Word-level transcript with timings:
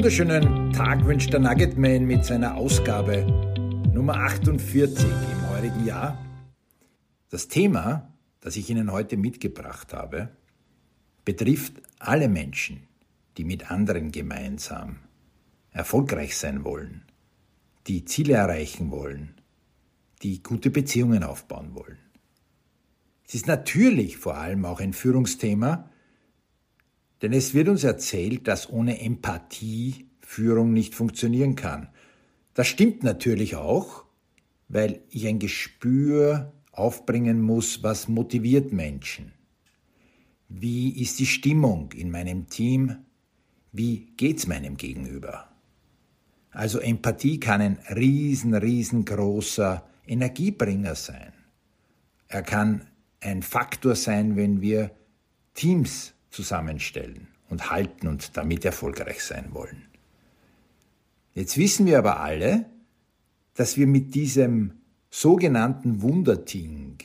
wunderschönen 0.00 0.72
Tag 0.72 1.04
wünscht 1.04 1.30
der 1.30 1.40
Nuggetman 1.40 2.06
mit 2.06 2.24
seiner 2.24 2.56
Ausgabe 2.56 3.26
Nummer 3.92 4.14
48 4.14 5.04
im 5.04 5.50
heurigen 5.50 5.84
Jahr. 5.84 6.16
Das 7.28 7.48
Thema, 7.48 8.10
das 8.40 8.56
ich 8.56 8.70
Ihnen 8.70 8.92
heute 8.92 9.18
mitgebracht 9.18 9.92
habe, 9.92 10.30
betrifft 11.26 11.82
alle 11.98 12.30
Menschen, 12.30 12.84
die 13.36 13.44
mit 13.44 13.70
anderen 13.70 14.10
gemeinsam 14.10 15.00
erfolgreich 15.70 16.34
sein 16.34 16.64
wollen, 16.64 17.02
die 17.86 18.06
Ziele 18.06 18.32
erreichen 18.32 18.90
wollen, 18.90 19.34
die 20.22 20.42
gute 20.42 20.70
Beziehungen 20.70 21.24
aufbauen 21.24 21.74
wollen. 21.74 21.98
Es 23.28 23.34
ist 23.34 23.46
natürlich 23.46 24.16
vor 24.16 24.38
allem 24.38 24.64
auch 24.64 24.80
ein 24.80 24.94
Führungsthema, 24.94 25.89
denn 27.22 27.32
es 27.32 27.54
wird 27.54 27.68
uns 27.68 27.84
erzählt, 27.84 28.48
dass 28.48 28.70
ohne 28.70 29.00
Empathie 29.00 30.06
Führung 30.20 30.72
nicht 30.72 30.94
funktionieren 30.94 31.56
kann. 31.56 31.88
Das 32.54 32.68
stimmt 32.68 33.02
natürlich 33.02 33.56
auch, 33.56 34.04
weil 34.68 35.02
ich 35.10 35.26
ein 35.26 35.38
Gespür 35.38 36.52
aufbringen 36.72 37.42
muss, 37.42 37.82
was 37.82 38.08
motiviert 38.08 38.72
Menschen. 38.72 39.32
Wie 40.48 40.90
ist 41.00 41.18
die 41.18 41.26
Stimmung 41.26 41.92
in 41.92 42.10
meinem 42.10 42.48
Team? 42.48 42.96
Wie 43.72 44.12
geht's 44.16 44.46
meinem 44.46 44.76
Gegenüber? 44.76 45.48
Also 46.50 46.80
Empathie 46.80 47.38
kann 47.38 47.60
ein 47.60 47.78
riesen, 47.94 48.54
riesengroßer 48.54 49.88
Energiebringer 50.06 50.96
sein. 50.96 51.32
Er 52.26 52.42
kann 52.42 52.86
ein 53.20 53.42
Faktor 53.42 53.94
sein, 53.94 54.36
wenn 54.36 54.60
wir 54.60 54.90
Teams 55.54 56.14
zusammenstellen 56.30 57.28
und 57.48 57.70
halten 57.70 58.06
und 58.06 58.36
damit 58.36 58.64
erfolgreich 58.64 59.22
sein 59.22 59.52
wollen. 59.52 59.86
Jetzt 61.34 61.58
wissen 61.58 61.86
wir 61.86 61.98
aber 61.98 62.20
alle, 62.20 62.66
dass 63.54 63.76
wir 63.76 63.86
mit 63.86 64.14
diesem 64.14 64.72
sogenannten 65.10 66.02
Wunderding, 66.02 66.98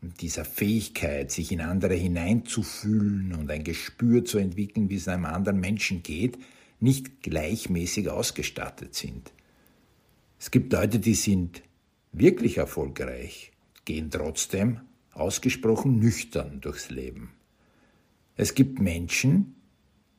dieser 0.00 0.44
Fähigkeit, 0.44 1.30
sich 1.30 1.50
in 1.50 1.60
andere 1.60 1.94
hineinzufühlen 1.94 3.34
und 3.34 3.50
ein 3.50 3.64
Gespür 3.64 4.24
zu 4.24 4.38
entwickeln, 4.38 4.88
wie 4.90 4.96
es 4.96 5.08
einem 5.08 5.24
anderen 5.24 5.58
Menschen 5.58 6.02
geht, 6.02 6.38
nicht 6.80 7.22
gleichmäßig 7.22 8.08
ausgestattet 8.08 8.94
sind. 8.94 9.32
Es 10.38 10.52
gibt 10.52 10.72
Leute, 10.72 11.00
die 11.00 11.14
sind 11.14 11.62
wirklich 12.12 12.58
erfolgreich, 12.58 13.50
gehen 13.84 14.10
trotzdem 14.10 14.80
ausgesprochen 15.12 15.98
nüchtern 15.98 16.60
durchs 16.60 16.90
Leben. 16.90 17.30
Es 18.38 18.54
gibt 18.54 18.78
Menschen, 18.80 19.56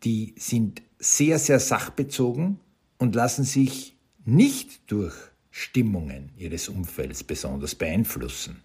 die 0.03 0.36
sind 0.38 0.81
sehr, 1.00 1.39
sehr 1.39 1.62
sachbezogen 1.62 2.59
und 2.98 3.16
lassen 3.16 3.45
sich 3.45 3.95
nicht 4.26 4.92
durch 4.92 5.16
Stimmungen 5.52 6.31
ihres 6.38 6.67
Umfelds 6.67 7.23
besonders 7.23 7.76
beeinflussen. 7.76 8.61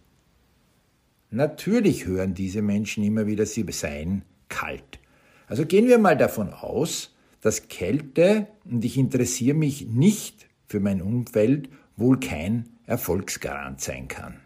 Natürlich 1.31 2.05
hören 2.05 2.35
diese 2.35 2.63
Menschen 2.63 3.05
immer 3.05 3.29
wieder, 3.29 3.47
sie 3.47 3.65
seien 3.71 4.23
kalt. 4.49 4.99
Also 5.47 5.65
gehen 5.67 5.87
wir 5.87 5.99
mal 5.99 6.17
davon 6.17 6.53
aus, 6.53 7.15
dass 7.41 7.69
Kälte, 7.69 8.49
und 8.65 8.85
ich 8.85 8.99
interessiere 8.99 9.57
mich 9.57 9.87
nicht 9.87 10.49
für 10.67 10.81
mein 10.81 11.01
Umfeld, 11.01 11.69
wohl 11.97 12.19
kein 12.19 12.71
Erfolgsgarant 12.87 13.81
sein 13.81 14.09
kann. 14.09 14.41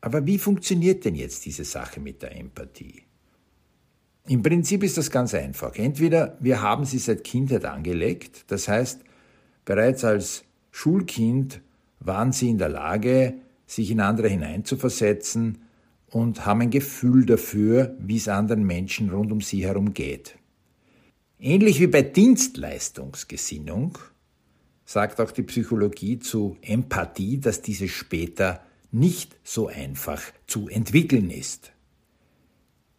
Aber 0.00 0.24
wie 0.24 0.38
funktioniert 0.38 1.04
denn 1.04 1.16
jetzt 1.16 1.44
diese 1.44 1.64
Sache 1.64 2.00
mit 2.00 2.22
der 2.22 2.34
Empathie? 2.34 3.02
Im 4.28 4.42
Prinzip 4.42 4.82
ist 4.82 4.98
das 4.98 5.10
ganz 5.10 5.34
einfach. 5.34 5.76
Entweder 5.76 6.36
wir 6.40 6.60
haben 6.60 6.84
sie 6.84 6.98
seit 6.98 7.22
Kindheit 7.22 7.64
angelegt, 7.64 8.44
das 8.48 8.66
heißt, 8.66 9.00
bereits 9.64 10.04
als 10.04 10.44
Schulkind 10.72 11.60
waren 12.00 12.32
sie 12.32 12.50
in 12.50 12.58
der 12.58 12.68
Lage, 12.68 13.34
sich 13.66 13.90
in 13.90 14.00
andere 14.00 14.28
hineinzuversetzen 14.28 15.58
und 16.10 16.44
haben 16.44 16.62
ein 16.62 16.70
Gefühl 16.70 17.24
dafür, 17.26 17.96
wie 17.98 18.16
es 18.16 18.28
anderen 18.28 18.64
Menschen 18.64 19.10
rund 19.10 19.30
um 19.32 19.40
sie 19.40 19.64
herum 19.64 19.94
geht. 19.94 20.36
Ähnlich 21.38 21.80
wie 21.80 21.86
bei 21.86 22.02
Dienstleistungsgesinnung 22.02 23.98
sagt 24.84 25.20
auch 25.20 25.30
die 25.30 25.42
Psychologie 25.42 26.18
zu 26.18 26.56
Empathie, 26.62 27.38
dass 27.38 27.60
diese 27.60 27.88
später 27.88 28.62
nicht 28.90 29.36
so 29.44 29.68
einfach 29.68 30.22
zu 30.46 30.68
entwickeln 30.68 31.30
ist. 31.30 31.72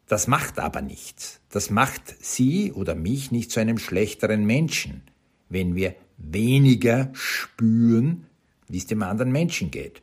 Das 0.07 0.27
macht 0.27 0.57
aber 0.57 0.81
nichts. 0.81 1.41
Das 1.49 1.69
macht 1.69 2.15
Sie 2.23 2.71
oder 2.71 2.95
mich 2.95 3.31
nicht 3.31 3.51
zu 3.51 3.59
einem 3.59 3.77
schlechteren 3.77 4.45
Menschen, 4.45 5.03
wenn 5.49 5.75
wir 5.75 5.95
weniger 6.17 7.09
spüren, 7.13 8.25
wie 8.67 8.77
es 8.77 8.87
dem 8.87 9.03
anderen 9.03 9.31
Menschen 9.31 9.69
geht. 9.69 10.01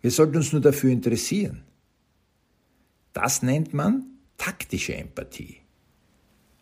Wir 0.00 0.10
sollten 0.10 0.36
uns 0.36 0.52
nur 0.52 0.62
dafür 0.62 0.90
interessieren. 0.90 1.62
Das 3.12 3.42
nennt 3.42 3.74
man 3.74 4.06
taktische 4.36 4.94
Empathie. 4.94 5.58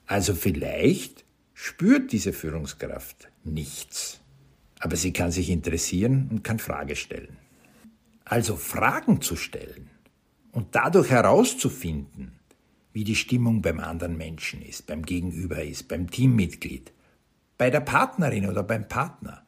Also 0.06 0.34
vielleicht 0.34 1.24
spürt 1.52 2.12
diese 2.12 2.32
Führungskraft 2.32 3.28
nichts, 3.44 4.20
aber 4.78 4.96
sie 4.96 5.12
kann 5.12 5.30
sich 5.30 5.50
interessieren 5.50 6.28
und 6.30 6.44
kann 6.44 6.58
Frage 6.58 6.96
stellen. 6.96 7.36
Also 8.24 8.56
Fragen 8.56 9.20
zu 9.20 9.36
stellen 9.36 9.90
und 10.52 10.74
dadurch 10.74 11.10
herauszufinden, 11.10 12.35
wie 12.96 13.04
die 13.04 13.14
Stimmung 13.14 13.60
beim 13.60 13.78
anderen 13.78 14.16
Menschen 14.16 14.62
ist, 14.62 14.86
beim 14.86 15.02
Gegenüber 15.02 15.62
ist, 15.62 15.86
beim 15.86 16.10
Teammitglied, 16.10 16.94
bei 17.58 17.68
der 17.68 17.80
Partnerin 17.80 18.48
oder 18.48 18.62
beim 18.62 18.88
Partner, 18.88 19.44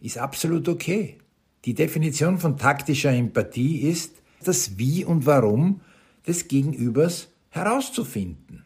ist 0.00 0.18
absolut 0.18 0.68
okay. 0.68 1.18
Die 1.66 1.74
Definition 1.74 2.38
von 2.38 2.56
taktischer 2.56 3.12
Empathie 3.12 3.82
ist, 3.82 4.20
das 4.42 4.76
Wie 4.76 5.04
und 5.04 5.24
Warum 5.24 5.82
des 6.26 6.48
Gegenübers 6.48 7.28
herauszufinden. 7.50 8.64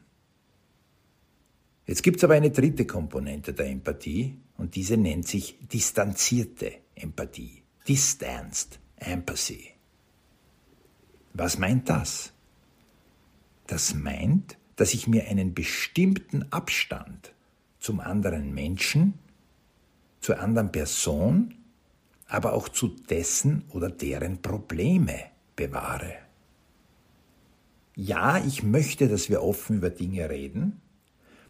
Jetzt 1.87 2.03
gibt 2.03 2.17
es 2.17 2.25
aber 2.25 2.33
eine 2.33 2.51
dritte 2.51 2.87
Komponente 2.87 3.53
der 3.53 3.67
Empathie 3.67 4.39
und 4.57 4.75
diese 4.75 4.97
nennt 4.97 5.29
sich 5.29 5.59
distanzierte 5.71 6.73
Empathie. 6.95 7.63
Distanced 7.87 8.81
Empathy. 8.97 9.73
Was 11.35 11.59
meint 11.59 11.91
das? 11.91 12.34
Das 13.67 13.95
meint, 13.95 14.59
dass 14.77 14.95
ich 14.95 15.07
mir 15.07 15.29
einen 15.29 15.55
bestimmten 15.55 16.51
Abstand 16.53 17.33
zum 17.79 18.01
anderen 18.01 18.55
Menschen, 18.55 19.15
zur 20.21 20.41
anderen 20.41 20.73
Person, 20.73 21.55
aber 22.29 22.55
auch 22.55 22.69
zu 22.69 22.89
dessen 22.89 23.65
oder 23.71 23.91
deren 23.91 24.41
Probleme 24.43 25.17
bewahre. 25.55 26.15
Ja, 27.95 28.39
ich 28.45 28.63
möchte, 28.63 29.09
dass 29.09 29.29
wir 29.29 29.43
offen 29.43 29.77
über 29.77 29.91
Dinge 29.91 30.29
reden. 30.29 30.81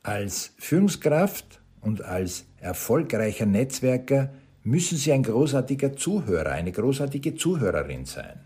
Als 0.03 0.53
Führungskraft 0.59 1.63
und 1.81 2.03
als 2.03 2.45
erfolgreicher 2.59 3.47
Netzwerker 3.47 4.35
müssen 4.63 4.99
Sie 4.99 5.13
ein 5.13 5.23
großartiger 5.23 5.97
Zuhörer, 5.97 6.51
eine 6.51 6.73
großartige 6.73 7.35
Zuhörerin 7.35 8.05
sein. 8.05 8.41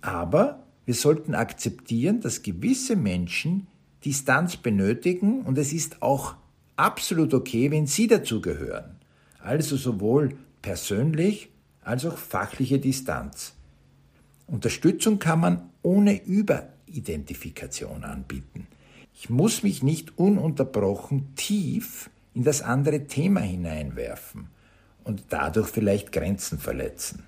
Aber 0.00 0.67
wir 0.88 0.94
sollten 0.94 1.34
akzeptieren, 1.34 2.22
dass 2.22 2.40
gewisse 2.40 2.96
Menschen 2.96 3.66
Distanz 4.06 4.56
benötigen 4.56 5.42
und 5.42 5.58
es 5.58 5.74
ist 5.74 6.00
auch 6.00 6.36
absolut 6.76 7.34
okay, 7.34 7.70
wenn 7.70 7.86
sie 7.86 8.06
dazugehören. 8.06 8.96
Also 9.38 9.76
sowohl 9.76 10.38
persönlich 10.62 11.50
als 11.82 12.06
auch 12.06 12.16
fachliche 12.16 12.78
Distanz. 12.78 13.52
Unterstützung 14.46 15.18
kann 15.18 15.40
man 15.40 15.68
ohne 15.82 16.24
Überidentifikation 16.24 18.02
anbieten. 18.04 18.66
Ich 19.12 19.28
muss 19.28 19.62
mich 19.62 19.82
nicht 19.82 20.16
ununterbrochen 20.16 21.34
tief 21.34 22.08
in 22.32 22.44
das 22.44 22.62
andere 22.62 23.06
Thema 23.06 23.40
hineinwerfen 23.40 24.48
und 25.04 25.24
dadurch 25.28 25.68
vielleicht 25.68 26.12
Grenzen 26.12 26.58
verletzen. 26.58 27.27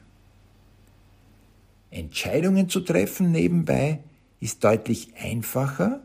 Entscheidungen 1.90 2.68
zu 2.68 2.80
treffen 2.80 3.32
nebenbei 3.32 4.00
ist 4.38 4.64
deutlich 4.64 5.14
einfacher, 5.16 6.00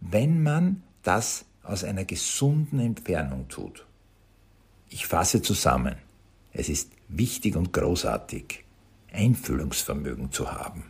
wenn 0.00 0.42
man 0.42 0.82
das 1.02 1.44
aus 1.62 1.84
einer 1.84 2.04
gesunden 2.04 2.80
Entfernung 2.80 3.48
tut. 3.48 3.86
Ich 4.88 5.06
fasse 5.06 5.40
zusammen. 5.42 5.96
Es 6.52 6.68
ist 6.68 6.92
wichtig 7.08 7.56
und 7.56 7.72
großartig, 7.72 8.64
Einfühlungsvermögen 9.12 10.32
zu 10.32 10.52
haben. 10.52 10.84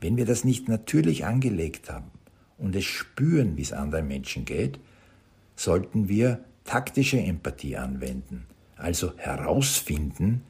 Wenn 0.00 0.16
wir 0.16 0.26
das 0.26 0.44
nicht 0.44 0.68
natürlich 0.68 1.24
angelegt 1.24 1.90
haben 1.90 2.10
und 2.58 2.76
es 2.76 2.84
spüren, 2.84 3.56
wie 3.56 3.62
es 3.62 3.72
anderen 3.72 4.08
Menschen 4.08 4.44
geht, 4.44 4.78
sollten 5.56 6.08
wir 6.08 6.44
taktische 6.64 7.18
Empathie 7.18 7.76
anwenden, 7.76 8.46
also 8.76 9.12
herausfinden, 9.16 10.42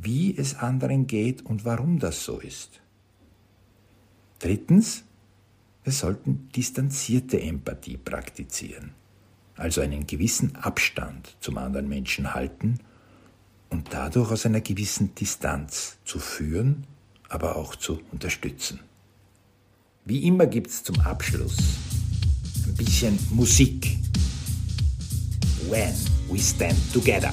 wie 0.00 0.36
es 0.36 0.56
anderen 0.56 1.06
geht 1.06 1.44
und 1.44 1.64
warum 1.64 1.98
das 1.98 2.24
so 2.24 2.38
ist. 2.38 2.80
Drittens, 4.38 5.04
wir 5.84 5.92
sollten 5.92 6.48
distanzierte 6.54 7.40
Empathie 7.40 7.96
praktizieren. 7.96 8.92
also 9.58 9.80
einen 9.80 10.06
gewissen 10.06 10.56
Abstand 10.56 11.36
zum 11.40 11.58
anderen 11.58 11.88
Menschen 11.88 12.32
halten 12.32 12.78
und 13.70 13.92
dadurch 13.92 14.30
aus 14.30 14.46
einer 14.46 14.60
gewissen 14.60 15.14
Distanz 15.14 15.98
zu 16.04 16.18
führen, 16.18 16.86
aber 17.28 17.56
auch 17.56 17.76
zu 17.76 18.00
unterstützen. 18.12 18.80
Wie 20.04 20.24
immer 20.26 20.46
gibt 20.46 20.68
es 20.68 20.84
zum 20.84 20.98
Abschluss 21.00 21.56
ein 22.66 22.74
bisschen 22.74 23.18
Musik. 23.30 23.98
When 25.68 25.94
we 26.30 26.38
stand 26.38 26.76
together. 26.92 27.32